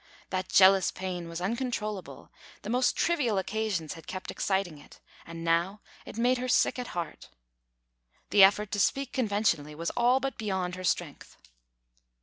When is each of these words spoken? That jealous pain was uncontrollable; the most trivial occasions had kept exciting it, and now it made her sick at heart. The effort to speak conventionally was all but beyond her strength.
That 0.31 0.49
jealous 0.49 0.89
pain 0.89 1.29
was 1.29 1.41
uncontrollable; 1.41 2.31
the 2.63 2.71
most 2.71 2.95
trivial 2.95 3.37
occasions 3.37 3.93
had 3.93 4.07
kept 4.07 4.31
exciting 4.31 4.79
it, 4.79 4.99
and 5.27 5.43
now 5.43 5.81
it 6.07 6.17
made 6.17 6.39
her 6.39 6.47
sick 6.47 6.79
at 6.79 6.87
heart. 6.97 7.29
The 8.31 8.43
effort 8.43 8.71
to 8.71 8.79
speak 8.79 9.13
conventionally 9.13 9.75
was 9.75 9.91
all 9.91 10.19
but 10.19 10.39
beyond 10.39 10.73
her 10.73 10.83
strength. 10.83 11.37